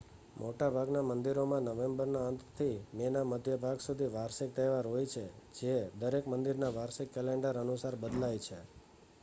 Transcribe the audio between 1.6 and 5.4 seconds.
નવેમ્બરના અંતથી મેના મધ્ય સુધી વાર્ષિક તહેવાર હોય છે